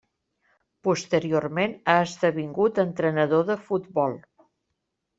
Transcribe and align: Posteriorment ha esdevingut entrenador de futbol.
Posteriorment 0.87 1.77
ha 1.95 1.99
esdevingut 2.07 2.83
entrenador 2.87 3.49
de 3.55 3.63
futbol. 3.71 4.21